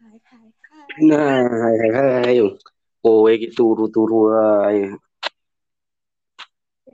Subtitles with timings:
[0.00, 0.88] Hai hai hai.
[1.08, 2.38] Nah, hai hai hai.
[3.02, 4.82] Kowe iki turu-turu ae.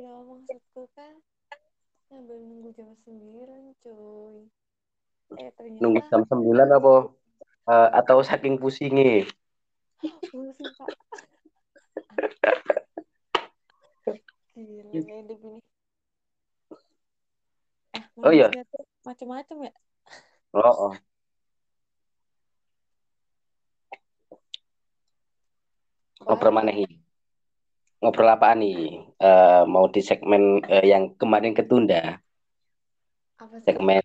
[0.00, 1.14] Ya maksudku kan
[2.08, 4.46] sambil nunggu jam 9 cuy.
[5.38, 5.50] Eh
[5.82, 6.94] Nunggu ternyata jam 9 apa?
[7.70, 9.26] Eh, atau saking pusingnya?
[10.32, 10.88] pusing pak.
[14.54, 15.60] Gila ini.
[17.96, 18.48] Eh Oh iya.
[19.06, 19.72] macam-macam ya.
[20.54, 20.94] Oh, oh.
[26.26, 26.88] Ngobrol mana nih?
[28.00, 28.76] Ngobrol apa nih?
[29.26, 30.42] Eh, mau di segmen
[30.74, 32.00] eh, yang kemarin ketunda,
[33.42, 33.80] Apa sih?
[33.80, 34.02] segmen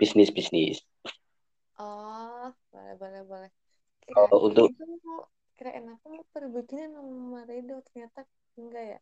[0.00, 0.78] bisnis bisnis.
[1.84, 3.50] Oh boleh boleh boleh.
[4.16, 4.74] Oh, untuk
[5.56, 8.20] Kirain aku kirain perbikinan sama Redo ternyata
[8.60, 8.98] enggak ya.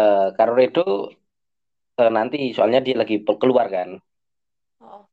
[0.00, 0.82] eh Karo Redo
[2.02, 3.88] eh, nanti soalnya dia lagi keluar kan.
[4.80, 5.08] Oh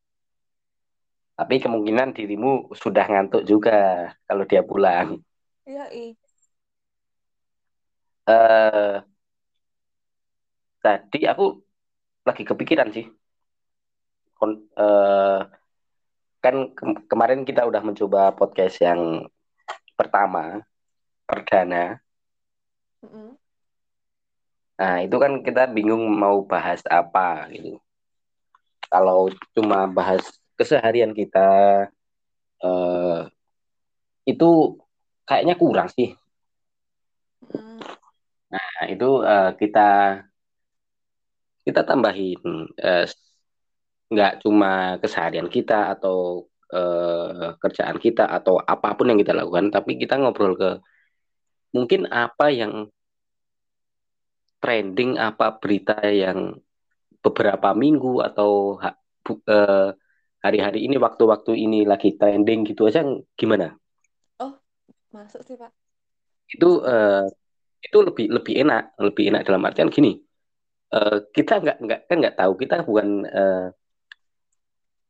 [1.40, 3.72] Tapi kemungkinan dirimu sudah ngantuk juga
[4.28, 5.08] kalau dia pulang.
[5.70, 5.86] Iya.
[8.28, 8.96] Eh
[10.84, 11.60] tadi aku
[12.28, 13.06] lagi kepikiran sih.
[14.40, 15.40] Kon- eh,
[16.40, 19.28] kan ke- kemarin kita udah mencoba podcast yang
[20.00, 20.64] pertama,
[21.28, 22.00] perdana.
[23.04, 23.36] Mm-mm.
[24.80, 27.76] Nah, itu kan kita bingung mau bahas apa gitu.
[28.88, 30.24] Kalau cuma bahas
[30.56, 31.48] keseharian kita,
[32.64, 33.20] eh,
[34.24, 34.79] itu
[35.30, 36.10] kayaknya kurang sih.
[37.54, 37.80] Mm.
[38.54, 39.80] Nah, itu eh, kita
[41.66, 42.40] kita tambahin
[42.82, 43.06] eh,
[44.10, 49.92] nggak cuma keseharian kita atau eh, kerjaan kita atau apa pun yang kita lakukan, tapi
[50.02, 50.70] kita ngobrol ke
[51.76, 52.74] mungkin apa yang
[54.60, 56.60] trending, apa berita yang
[57.24, 59.90] beberapa minggu atau ha- bu- eh,
[60.44, 63.04] hari-hari ini waktu-waktu ini lagi trending gitu aja
[63.40, 63.76] gimana?
[65.16, 65.72] Masuk sih pak.
[66.54, 67.26] Itu eh,
[67.86, 70.12] itu lebih lebih enak, lebih enak dalam artian gini.
[70.96, 73.08] eh, kita nggak nggak kan nggak tahu kita bukan
[73.40, 73.66] eh,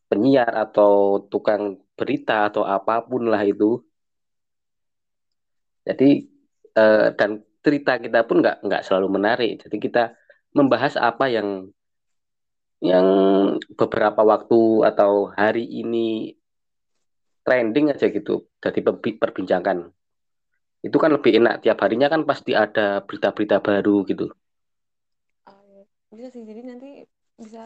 [0.10, 0.94] penyiar atau
[1.32, 1.64] tukang
[1.98, 3.70] berita atau apa pun lah itu.
[5.88, 6.10] Jadi
[6.80, 7.32] eh, dan
[7.66, 9.52] cerita kita pun nggak nggak selalu menarik.
[9.64, 10.04] Jadi kita
[10.58, 11.70] membahas apa yang
[12.80, 13.08] yang
[13.76, 16.32] beberapa waktu atau hari ini
[17.50, 18.34] trending aja gitu.
[18.64, 19.78] Jadi perbi- perbincangan.
[20.88, 21.56] Itu kan lebih enak.
[21.64, 24.26] Tiap harinya kan pasti ada berita-berita baru gitu.
[25.50, 25.84] Oh, iya.
[26.16, 26.88] Bisa sih, jadi nanti
[27.44, 27.62] bisa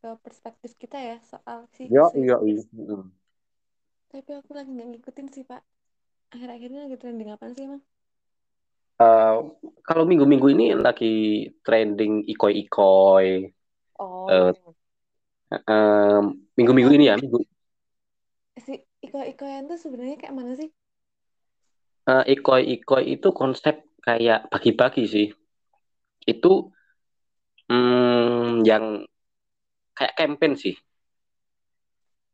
[0.00, 3.04] ke perspektif kita ya soal si Yo, yo, yo.
[4.10, 5.62] Tapi aku lagi nggak ngikutin sih Pak.
[6.34, 7.82] Akhir-akhir ini lagi trending apa sih emang?
[9.02, 9.32] Eh,
[9.86, 11.06] kalau minggu-minggu ini lagi
[11.64, 13.26] trending ikoi-ikoi.
[13.98, 14.46] Oh,
[15.52, 16.18] Eh, eh,
[16.56, 17.38] minggu-minggu ini ya, minggu
[19.14, 20.68] si Iko Ikoyan tuh sebenarnya kayak mana sih?
[22.12, 23.74] eh, ikoi-ikoi itu konsep
[24.06, 25.26] kayak bagi-bagi sih.
[26.32, 26.72] Itu
[27.70, 28.84] mm, yang
[29.96, 30.74] kayak campaign sih,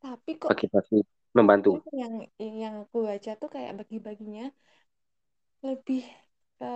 [0.03, 1.01] Tapi kok bagi-bagi
[1.37, 1.73] membantu.
[2.01, 2.15] yang
[2.63, 4.43] yang aku baca tuh kayak bagi-baginya
[5.67, 6.03] lebih
[6.59, 6.69] ke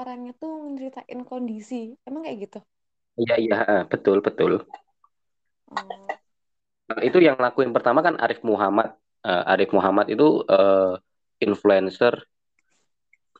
[0.00, 1.76] orangnya tuh menceritain kondisi.
[2.08, 2.58] Emang kayak gitu?
[3.20, 3.56] Iya, iya,
[3.90, 4.52] betul, betul.
[5.70, 6.20] Oh,
[6.88, 8.88] Nah, itu yang lakuin pertama kan Arif Muhammad.
[9.26, 10.94] Eh, Arif Muhammad itu eh,
[11.42, 12.14] influencer,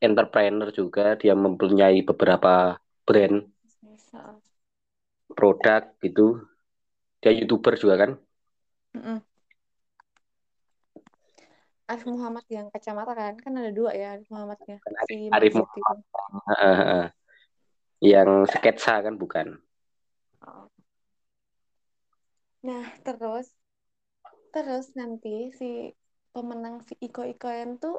[0.02, 1.14] entrepreneur juga.
[1.14, 2.74] Dia mempunyai beberapa
[3.06, 3.46] brand
[5.30, 6.42] produk gitu.
[7.22, 8.10] Dia youtuber juga kan.
[8.98, 9.18] Mm-mm.
[11.86, 13.38] Arif Muhammad yang kacamata kan?
[13.38, 14.82] Kan ada dua ya Arif Muhammadnya.
[14.82, 15.54] Kan Si Arif.
[15.54, 16.02] Muhammad
[18.02, 19.54] yang sketsa kan bukan.
[20.42, 20.66] Oh.
[22.66, 23.54] Nah, terus
[24.56, 25.66] terus nanti si
[26.32, 27.96] pemenang si Iko Ikoen tuh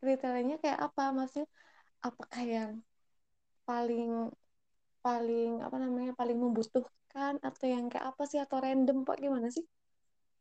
[0.00, 1.02] kriterianya kayak apa?
[1.16, 1.46] Maksudnya
[2.08, 2.72] apakah yang
[3.68, 4.08] paling
[5.04, 9.64] paling apa namanya paling membutuhkan atau yang kayak apa sih atau random pak gimana sih?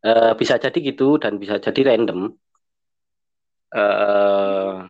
[0.10, 2.20] Eh, bisa jadi gitu dan bisa jadi random.
[3.74, 4.88] Eh,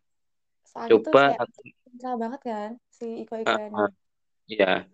[0.72, 1.48] Soalnya tuh coba
[1.86, 3.92] sentral banget kan si Iko eh, Ikoen eh, ini.
[4.48, 4.88] ya.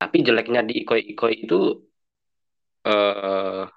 [0.00, 1.58] Tapi jeleknya di ikoi-ikoi itu
[2.84, 3.68] eh,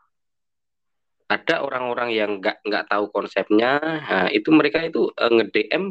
[1.31, 3.79] ada orang-orang yang nggak nggak tahu konsepnya.
[3.79, 5.83] Nah, itu mereka itu eh, nge-DM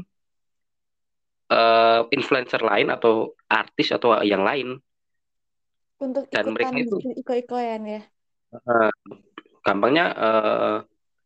[1.48, 4.76] eh, influencer lain atau artis atau yang lain.
[6.00, 8.00] Untuk dan mereka itu bikin Iko Ikoen ya.
[8.52, 8.92] eh,
[9.64, 10.76] gampangnya eh,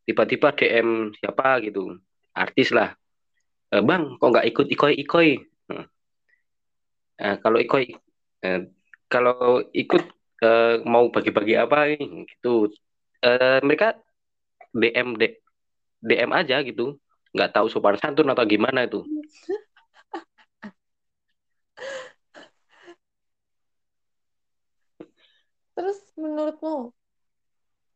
[0.06, 1.98] tiba-tiba DM siapa gitu
[2.34, 2.94] artis lah.
[3.74, 5.30] Eh, bang kok nggak ikut ikoi-ikoi?
[7.18, 7.90] Nah, kalau ikoi
[8.46, 8.60] eh,
[9.10, 10.02] kalau ikut
[10.42, 12.70] eh, mau bagi-bagi apa gitu.
[13.24, 14.03] Eh, mereka
[14.74, 15.16] DM
[16.02, 16.98] DM aja gitu.
[17.34, 19.02] Nggak tahu sopan santun atau gimana itu.
[25.74, 26.94] Terus menurutmu?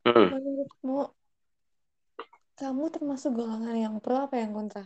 [0.09, 0.33] Hmm.
[0.33, 1.13] menurutmu
[2.59, 4.83] kamu termasuk golongan yang pro apa yang kontra?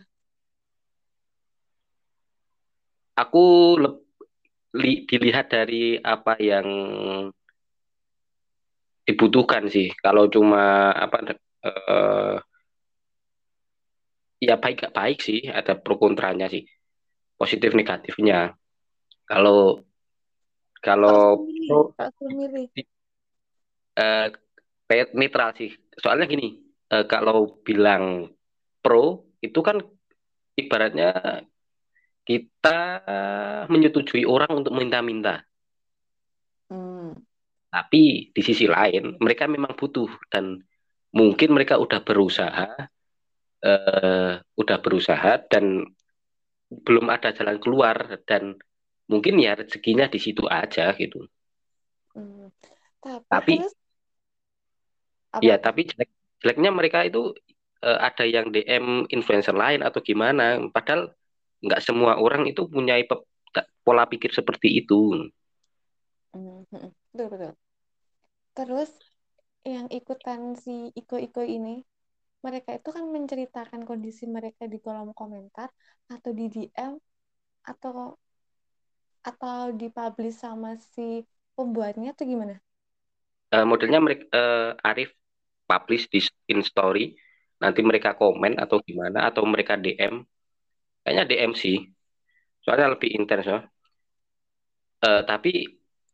[3.17, 3.77] Aku
[4.77, 6.67] li, dilihat dari apa yang
[9.09, 9.89] dibutuhkan sih.
[9.97, 12.35] Kalau cuma apa uh,
[14.39, 15.47] ya baik gak baik sih.
[15.47, 16.65] Ada pro kontranya sih.
[17.39, 18.53] Positif negatifnya.
[19.27, 19.79] Kalau
[20.83, 21.89] kalau pro uh,
[24.87, 25.71] kayak netral sih.
[25.95, 26.59] Soalnya gini
[26.91, 28.27] uh, kalau bilang
[28.83, 29.79] pro itu kan
[30.59, 31.43] ibaratnya
[32.23, 33.03] kita
[33.67, 35.43] menyetujui orang untuk minta-minta
[36.71, 37.19] hmm.
[37.67, 40.63] tapi di sisi lain mereka memang butuh dan
[41.13, 42.89] mungkin mereka udah berusaha
[43.63, 45.87] uh, udah berusaha dan
[46.73, 48.57] belum ada jalan keluar dan
[49.07, 51.23] mungkin ya rezekinya di situ aja gitu.
[52.17, 52.49] Hmm.
[53.03, 53.61] Tapi,
[55.29, 57.35] tapi ya tapi jelek, jeleknya mereka itu
[57.83, 60.57] uh, ada yang DM influencer lain atau gimana.
[60.71, 61.13] Padahal
[61.63, 62.97] nggak semua orang itu punya
[63.83, 65.29] pola pikir seperti itu.
[66.33, 67.53] Hmm, hmm, betul betul.
[68.53, 68.91] Terus
[69.63, 71.83] yang ikutan si Iko-Iko ini
[72.43, 75.71] mereka itu kan menceritakan kondisi mereka di kolom komentar
[76.11, 76.99] atau di DM
[77.63, 78.19] atau
[79.23, 81.23] atau dipublish sama si
[81.55, 82.59] pembuatnya atau gimana?
[83.55, 85.15] Uh, modelnya mereka uh, Arif
[85.63, 86.19] publish di
[86.51, 87.15] in story,
[87.63, 90.27] nanti mereka komen atau gimana atau mereka DM.
[91.07, 91.79] Kayaknya DM sih.
[92.67, 93.59] Soalnya lebih intens ya.
[95.03, 95.67] Uh, tapi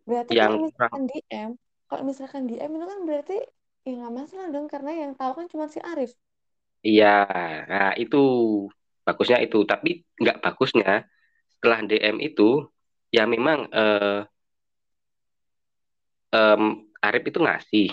[0.05, 1.49] berarti yang misalkan DM,
[1.89, 3.37] kalau misalkan DM itu kan berarti
[3.81, 6.13] ya nggak masalah dong karena yang tahu kan cuma si Arif.
[6.85, 7.25] Iya
[7.65, 8.21] nah itu
[9.01, 9.65] bagusnya itu.
[9.65, 11.09] Tapi nggak bagusnya
[11.57, 12.69] setelah DM itu
[13.09, 14.21] ya memang eh,
[16.37, 17.89] um, Arif itu ngasih.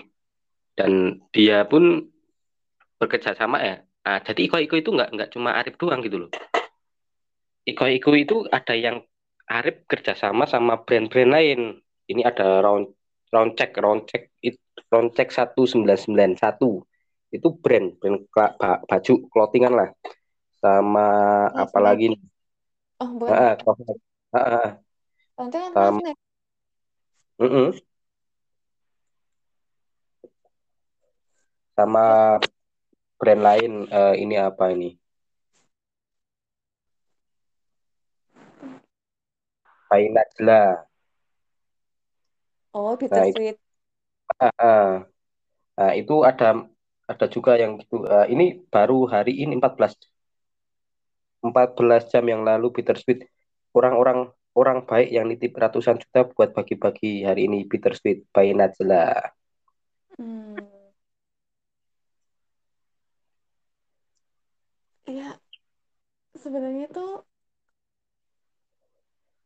[0.77, 2.05] Dan dia pun
[3.01, 6.31] bekerja sama ya nah, jadi Iko-Iko itu nggak nggak cuma Arif doang gitu loh.
[7.65, 9.01] Iko-Iko itu ada yang
[9.49, 11.61] Arif kerjasama sama brand-brand lain.
[12.07, 12.96] Ini ada round
[13.35, 14.31] round check round check
[14.87, 16.39] Roncek 1991
[17.35, 18.23] itu brand brand
[18.87, 19.91] baju clothingan lah.
[20.63, 21.09] Sama
[21.53, 22.15] oh, apa lagi
[23.03, 23.55] oh bukan ah,
[24.33, 24.71] ah, ah.
[25.53, 26.01] kan sama,
[27.37, 27.69] mm -mm.
[31.77, 32.05] sama
[33.21, 34.97] brand lain uh, ini apa ini?
[39.87, 40.86] Painajla
[42.77, 43.57] oh bittersweet
[44.37, 45.09] nah,
[45.81, 46.69] nah, itu ada
[47.07, 48.03] ada juga yang gitu.
[48.03, 49.95] Uh, ini baru hari ini 14
[51.47, 53.31] 14 jam yang lalu Bittersweet
[53.71, 59.31] orang-orang orang baik yang nitip ratusan juta buat bagi-bagi hari ini Bittersweet by Najla.
[60.17, 60.59] Hmm.
[65.07, 65.39] ya
[66.35, 67.23] sebenarnya tuh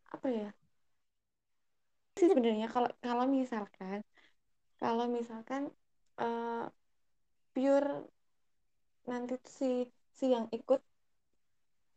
[0.08, 0.48] apa ya
[2.20, 4.04] sih sebenarnya kalau kalau misalkan
[4.76, 5.72] kalau misalkan
[6.20, 6.68] uh,
[7.56, 8.04] pure
[9.08, 10.84] nanti si si yang ikut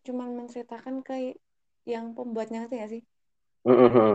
[0.08, 1.36] cuman menceritakan ke
[1.84, 3.01] yang pembuatnya ngerti gak sih?
[3.68, 4.12] Mm-hmm.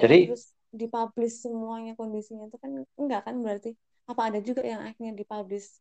[0.00, 3.72] Jadi terus dipublish semuanya kondisinya itu kan enggak kan berarti
[4.08, 5.80] apa ada juga yang akhirnya dipublish?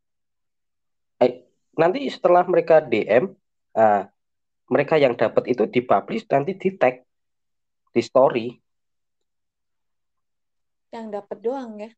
[1.24, 1.48] Eh,
[1.80, 3.32] nanti setelah mereka DM,
[3.76, 4.04] uh, ah,
[4.68, 7.07] mereka yang dapat itu dipublish nanti di tag
[7.92, 8.48] di story
[10.92, 11.92] yang dapat doang ya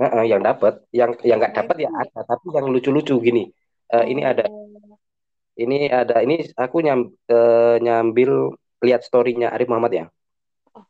[0.00, 3.50] uh, uh, yang dapat yang yang nggak dapat ya ada tapi yang lucu-lucu gini
[3.92, 4.04] uh, oh.
[4.04, 4.98] ini ada oh.
[5.54, 10.04] ini ada ini aku nyam, uh, nyambil lihat storynya Arif Muhammad ya
[10.74, 10.86] oh.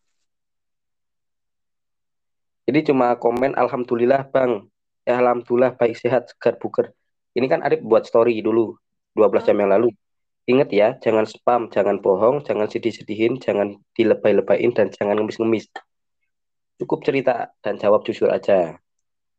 [2.65, 4.65] jadi cuma komen alhamdulillah bang
[5.05, 6.95] ya alhamdulillah baik sehat segar buker
[7.35, 8.79] ini kan Arif buat story dulu
[9.19, 9.43] 12 oh.
[9.45, 9.93] jam yang lalu
[10.45, 15.73] Ingat ya, jangan spam, jangan bohong, jangan sedih-sedihin, jangan dilebay-lebayin, dan jangan ngemis-ngemis
[16.79, 18.77] cukup cerita dan jawab jujur aja.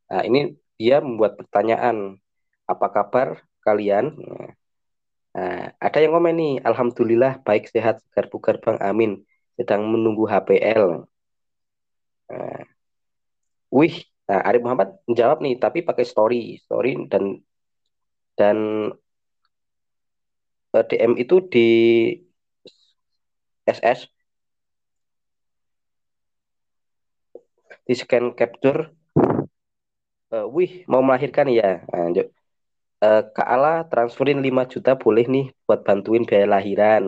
[0.10, 2.18] Nah, ini dia membuat pertanyaan,
[2.66, 3.28] apa kabar
[3.62, 4.16] kalian?
[5.36, 9.22] Nah, ada yang komen nih, Alhamdulillah baik sehat segar bugar Bang Amin,
[9.60, 11.06] sedang menunggu HPL.
[12.32, 12.62] Nah,
[13.70, 17.46] wih, nah Arif Muhammad menjawab nih, tapi pakai story, story dan
[18.36, 18.58] dan
[20.84, 21.60] DM itu di
[23.66, 24.00] SS
[27.86, 28.80] di scan capture
[30.34, 31.86] Eh, wih, mau melahirkan ya.
[31.94, 32.28] Lanjut.
[33.06, 37.04] Eh, Kak Ala transferin 5 juta boleh nih buat bantuin biaya lahiran.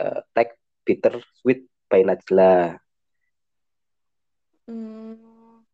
[0.00, 0.48] Eh, tag
[0.84, 2.76] Peter Sweet by Najla.
[4.66, 5.64] Hmm,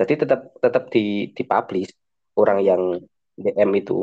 [0.00, 1.92] Jadi tetap tetap di dipublish
[2.40, 2.82] orang oh yang
[3.36, 3.96] DM itu.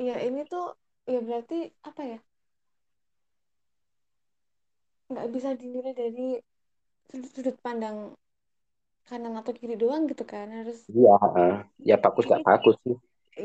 [0.00, 0.64] Iya ini tuh
[1.12, 1.54] ya berarti
[1.88, 2.18] apa ya
[5.10, 6.26] nggak bisa dinilai dari
[7.10, 7.96] sudut, sudut pandang
[9.06, 11.14] kanan atau kiri doang gitu kan harus Iya,
[11.78, 12.96] ya bagus ini gak bagus sih.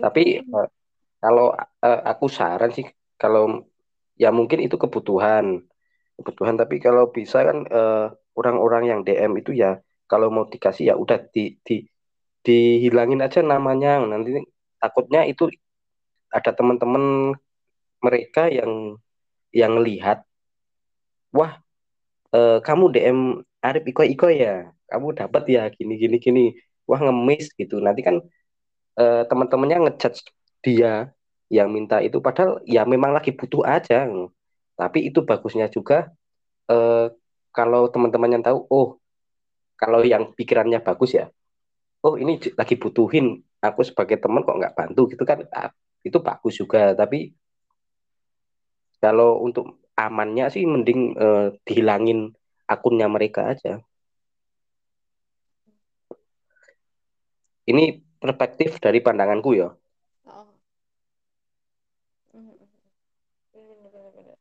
[0.01, 0.67] Tapi eh,
[1.21, 2.85] kalau eh, aku saran sih
[3.21, 3.65] kalau
[4.17, 5.61] ya mungkin itu kebutuhan,
[6.17, 6.55] kebutuhan.
[6.57, 8.05] Tapi kalau bisa kan eh,
[8.37, 9.77] orang-orang yang DM itu ya
[10.09, 11.85] kalau mau dikasih ya udah di, di
[12.45, 14.01] dihilangin aja namanya.
[14.01, 14.41] Nanti
[14.81, 15.45] takutnya itu
[16.31, 17.35] ada teman-teman
[18.01, 18.97] mereka yang
[19.51, 20.23] yang lihat,
[21.35, 21.59] wah
[22.35, 23.19] eh, kamu DM
[23.61, 26.43] Arif Iko Iko ya, kamu dapat ya gini gini gini,
[26.89, 27.77] wah ngemis gitu.
[27.83, 28.15] Nanti kan
[28.99, 30.21] eh, teman-temannya ngejudge
[30.65, 31.11] dia
[31.51, 32.17] yang minta itu.
[32.23, 34.07] Padahal ya memang lagi butuh aja.
[34.79, 36.09] Tapi itu bagusnya juga
[36.71, 37.07] eh,
[37.51, 38.87] kalau teman-teman yang tahu oh
[39.75, 41.27] kalau yang pikirannya bagus ya
[42.05, 45.43] oh ini lagi butuhin aku sebagai teman kok nggak bantu gitu kan
[46.01, 47.33] itu bagus juga tapi
[49.01, 52.31] kalau untuk amannya sih mending eh, dihilangin
[52.69, 53.81] akunnya mereka aja.
[57.67, 59.69] Ini perspektif dari pandanganku ya.
[60.25, 60.49] Oh,
[62.33, 62.53] mm, mm,
[63.53, 64.37] bener, bener, bener.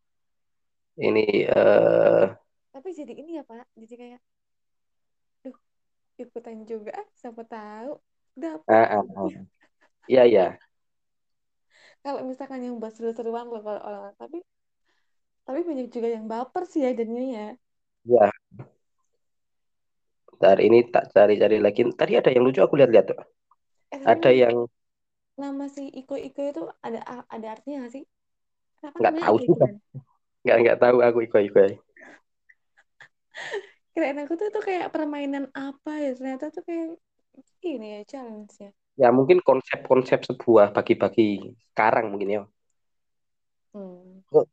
[1.01, 2.27] ini eh
[2.71, 3.67] tapi jadi ini ya Pak.
[3.77, 4.21] Jadi kayak
[5.45, 5.57] duh
[6.21, 8.01] ikutan juga siapa tahu.
[8.37, 9.29] Dapat ah, ah, ah.
[10.09, 10.47] iya iya
[12.05, 14.39] kalau misalkan yang bahas seru-seruan loh kalau orang tapi
[15.47, 17.47] tapi banyak juga yang baper sih ya jadinya ya.
[18.05, 18.31] Iya
[20.31, 21.81] Bentar, ini tak cari-cari lagi.
[22.01, 23.19] Tadi ada yang lucu aku lihat-lihat tuh.
[23.93, 24.57] eh Ada yang
[25.43, 27.01] nama si Iko Iko itu ada
[27.35, 28.05] ada artinya nggak sih?
[28.79, 29.73] Kenapa nggak tahu sih, kan
[30.45, 31.61] nggak nggak tahu aku iko iko.
[33.93, 36.11] kirain aku tuh tuh kayak permainan apa ya?
[36.19, 36.87] Ternyata tuh kayak
[37.73, 42.43] ini ya challenge ya Ya mungkin konsep-konsep sebuah bagi-bagi sekarang mungkin ya.
[43.75, 44.27] hmm.
[44.35, 44.47] Oh,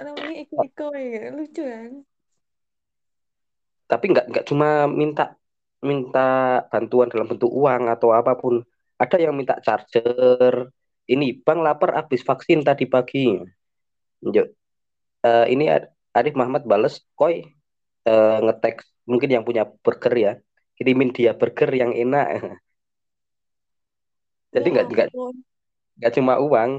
[0.00, 1.92] namanya Iko Iko ya lucu kan
[3.90, 5.36] Tapi nggak nggak cuma minta
[5.84, 8.62] minta bantuan dalam bentuk uang atau apa pun.
[8.96, 10.70] Ada yang minta charger.
[11.04, 13.36] Ini bang lapar habis vaksin tadi pagi.
[15.22, 15.64] Eh, ini
[16.14, 17.42] Arif Muhammad bales, koi
[18.06, 20.32] eh, ngetek mungkin yang punya burger ya.
[20.78, 22.26] Kirimin dia burger yang enak.
[24.52, 25.34] Jadi ya nggak nggak ampun
[25.98, 26.70] nggak cuma uang.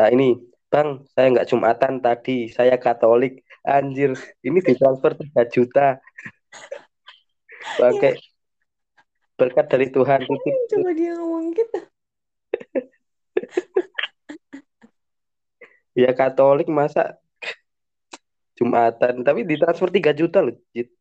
[0.00, 0.40] Nah, ini,
[0.72, 3.44] Bang, saya nggak Jumatan tadi, saya Katolik.
[3.60, 6.00] Anjir, ini ditransfer 3 juta.
[7.76, 8.16] ya Pakai
[9.40, 10.20] berkat dari Tuhan
[10.68, 11.80] coba dia ngomong gitu
[16.04, 17.16] ya Katolik masa
[18.60, 20.56] Jumatan, tapi ditransfer 3 juta loh.
[20.76, 20.92] Jit.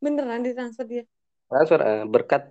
[0.00, 1.04] beneran ditransfer dia
[1.44, 2.48] Transfer eh, berkat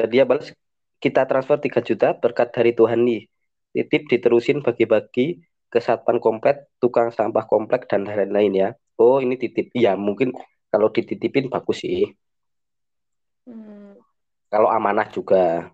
[0.00, 0.48] eh, dia balas
[0.96, 3.28] kita transfer 3 juta berkat dari Tuhan nih.
[3.76, 8.68] Titip diterusin bagi-bagi ke satpam komplek, tukang sampah komplek dan lain-lain ya.
[8.96, 9.68] Oh, ini titip.
[9.76, 10.32] Ya, mungkin
[10.72, 12.08] kalau dititipin bagus sih.
[13.44, 14.00] hmm.
[14.48, 15.68] Kalau amanah juga.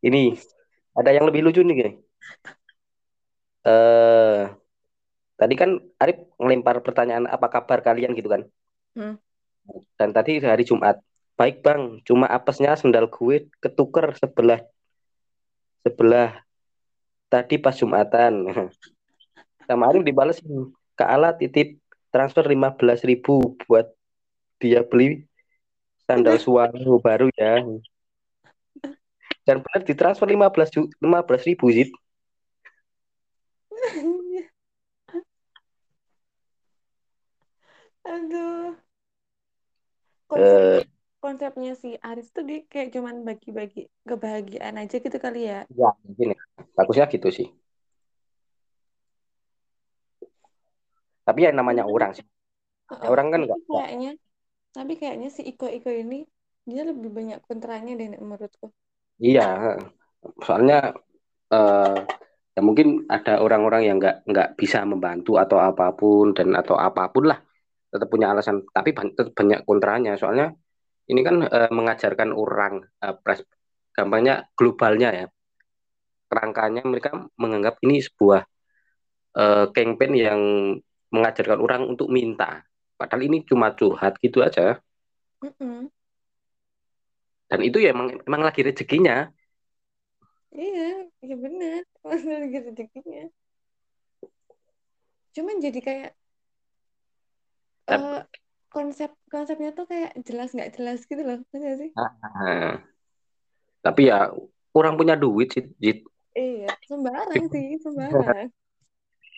[0.00, 0.34] Ini
[0.96, 1.94] ada yang lebih lucu nih, guys.
[3.60, 4.42] Eh,
[5.36, 8.42] tadi kan Arif ngelempar pertanyaan apa kabar kalian gitu kan.
[8.96, 9.16] Hmm.
[10.00, 11.00] Dan tadi hari Jumat.
[11.36, 14.60] Baik bang, cuma apesnya sendal gue ketuker sebelah
[15.80, 16.44] sebelah
[17.32, 18.48] tadi pas Jumatan.
[19.68, 20.40] Sama Arif dibales
[20.96, 21.80] ke Ala titip
[22.12, 23.88] transfer 15.000 ribu buat
[24.60, 25.24] dia beli
[26.04, 27.64] sandal suara baru ya.
[29.46, 31.88] Dan benar ditransfer 15 ju 15 ribu sih.
[38.06, 38.74] Aduh
[40.30, 40.80] konsep Eh,
[41.20, 46.26] konsepnya si Aris tuh dia kayak cuman bagi-bagi kebahagiaan aja gitu kali ya ya mungkin
[46.32, 46.40] ya.
[46.76, 47.46] Bagusnya gitu sih.
[51.26, 52.24] Tapi ya namanya orang sih.
[52.90, 54.10] Heeh, Orang kan tapi nggak nggak- kayaknya
[54.70, 56.18] tapi kayaknya si Iko Iko ini
[56.64, 58.66] dia lebih banyak kontranya deh menurutku
[59.20, 59.76] iya.
[60.46, 60.94] Soalnya
[61.50, 61.96] eh
[62.60, 67.08] ya mungkin ada orang-orang yang nggak nggak bisa membantu atau apa pun dan atau apa
[67.08, 67.40] pun lah
[67.88, 70.12] tetap punya alasan tapi ban- tetap banyak kontranya.
[70.20, 70.52] Soalnya
[71.08, 73.48] ini kan eh, mengajarkan orang eh, pres-
[73.96, 75.26] gampangnya globalnya ya.
[76.28, 78.46] Kerangkanya mereka menganggap ini sebuah
[79.34, 80.40] uh, campaign yang
[81.10, 82.62] mengajarkan orang untuk minta.
[82.94, 84.78] Padahal ini cuma curhat gitu aja.
[85.42, 85.90] Mm -mm.
[87.50, 89.26] dan itu ya emang, emang lagi rezekinya.
[90.54, 93.24] Iya iya benar lagi rezekinya
[95.30, 96.10] cuman jadi kayak
[97.86, 98.22] uh,
[98.70, 101.90] konsep konsepnya tuh kayak jelas nggak jelas gitu loh nggak sih?
[101.94, 102.78] Nah,
[103.82, 104.30] tapi ya
[104.70, 106.06] kurang punya duit sih Jit.
[106.38, 108.48] iya sembarang sih sembarang.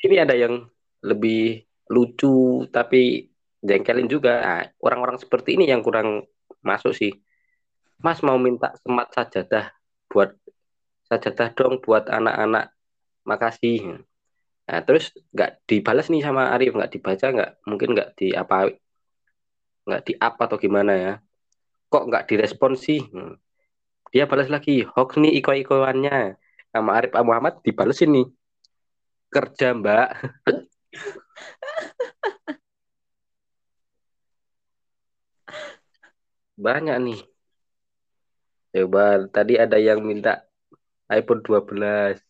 [0.04, 0.68] Ini ada yang
[1.00, 3.32] lebih lucu tapi
[3.64, 4.42] jengkelin juga.
[4.44, 6.28] Nah, orang-orang seperti ini yang kurang
[6.60, 7.16] masuk sih.
[8.02, 9.72] Mas mau minta semat sajadah
[10.10, 10.34] buat
[11.12, 12.72] sajadah dong buat anak-anak.
[13.28, 14.02] Makasih.
[14.68, 18.56] Nah, terus nggak dibalas nih sama Arif nggak dibaca nggak mungkin nggak di apa
[19.86, 21.12] nggak di apa atau gimana ya.
[21.92, 23.00] Kok nggak direspon sih?
[23.12, 23.36] Hmm.
[24.12, 26.36] dia balas lagi hoax nih iko-ikoannya.
[26.72, 28.22] Sama Arif Muhammad dibalas ini
[29.32, 30.08] kerja mbak.
[36.64, 37.20] Banyak nih.
[38.72, 40.30] Coba tadi ada yang minta
[41.18, 42.22] iPhone 12